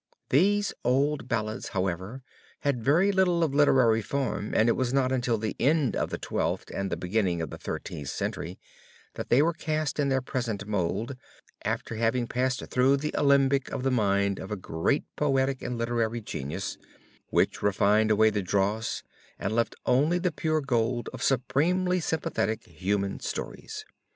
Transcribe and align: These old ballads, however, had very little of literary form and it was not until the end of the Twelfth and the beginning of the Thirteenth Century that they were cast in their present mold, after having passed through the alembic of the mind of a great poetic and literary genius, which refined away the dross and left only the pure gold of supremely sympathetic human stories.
These 0.29 0.73
old 0.83 1.27
ballads, 1.27 1.67
however, 1.77 2.23
had 2.61 2.83
very 2.83 3.11
little 3.11 3.43
of 3.43 3.53
literary 3.53 4.01
form 4.01 4.51
and 4.55 4.67
it 4.67 4.71
was 4.71 4.91
not 4.91 5.11
until 5.11 5.37
the 5.37 5.55
end 5.59 5.95
of 5.95 6.09
the 6.09 6.17
Twelfth 6.17 6.71
and 6.73 6.89
the 6.91 6.97
beginning 6.97 7.39
of 7.39 7.51
the 7.51 7.59
Thirteenth 7.59 8.09
Century 8.09 8.57
that 9.13 9.29
they 9.29 9.43
were 9.43 9.53
cast 9.53 9.99
in 9.99 10.09
their 10.09 10.19
present 10.23 10.65
mold, 10.65 11.15
after 11.63 11.97
having 11.97 12.25
passed 12.25 12.65
through 12.65 12.97
the 12.97 13.13
alembic 13.13 13.69
of 13.69 13.83
the 13.83 13.91
mind 13.91 14.39
of 14.39 14.49
a 14.49 14.55
great 14.55 15.03
poetic 15.15 15.61
and 15.61 15.77
literary 15.77 16.19
genius, 16.21 16.79
which 17.29 17.61
refined 17.61 18.09
away 18.09 18.31
the 18.31 18.41
dross 18.41 19.03
and 19.37 19.53
left 19.53 19.75
only 19.85 20.17
the 20.17 20.31
pure 20.31 20.61
gold 20.61 21.09
of 21.13 21.21
supremely 21.21 21.99
sympathetic 21.99 22.65
human 22.65 23.19
stories. 23.19 23.85